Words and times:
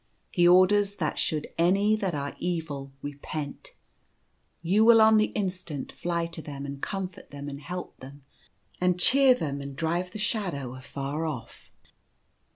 He 0.31 0.47
orders 0.47 0.95
that 0.95 1.19
should 1.19 1.53
any 1.59 1.95
that 1.95 2.15
are 2.15 2.35
evil 2.39 2.91
repent, 3.03 3.75
you 4.63 4.83
will 4.83 4.99
on 4.99 5.17
the 5.17 5.25
instant 5.35 5.91
fly 5.91 6.25
to 6.25 6.41
them, 6.41 6.65
and 6.65 6.81
comfort 6.81 7.29
them, 7.29 7.47
and 7.47 7.61
help 7.61 7.97
them, 7.99 8.23
and 8.79 8.99
cheer 8.99 9.35
them, 9.35 9.61
and 9.61 9.75
drive 9.75 10.09
the 10.09 10.17
shadow 10.17 10.73
afar 10.73 11.21
oflF. 11.21 11.69